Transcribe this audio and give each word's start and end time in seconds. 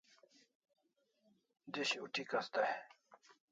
Dish 1.73 1.93
ut'ikas 2.05 2.47
day 2.55 2.75